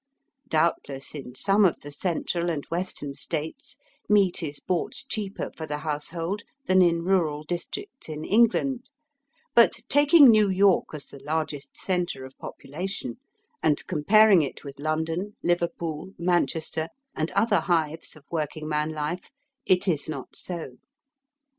Doubtless 0.47 1.13
in 1.13 1.35
some 1.35 1.63
of 1.63 1.81
the 1.81 1.91
Central 1.91 2.49
and 2.49 2.65
Western 2.71 3.13
States 3.13 3.77
meat 4.09 4.41
is 4.41 4.59
bought 4.59 5.03
cheaper 5.09 5.51
for 5.55 5.67
the 5.67 5.77
household 5.77 6.41
than 6.65 6.81
in 6.81 7.03
rural 7.03 7.43
districts 7.43 8.09
in 8.09 8.25
England; 8.25 8.89
but, 9.53 9.81
taking 9.89 10.31
New 10.31 10.49
York 10.49 10.87
as 10.95 11.05
the 11.05 11.19
largest 11.23 11.77
centre 11.77 12.25
of 12.25 12.35
population, 12.39 13.17
and 13.61 13.85
comparing 13.85 14.41
it 14.41 14.63
with 14.63 14.79
London, 14.79 15.35
Liverpool, 15.43 16.15
Man 16.17 16.47
chester, 16.47 16.87
and 17.15 17.29
other 17.33 17.59
hives 17.59 18.15
of 18.15 18.25
working 18.31 18.67
man 18.67 18.89
life, 18.89 19.29
it 19.67 19.87
is 19.87 20.09
not 20.09 20.35
so. 20.35 20.77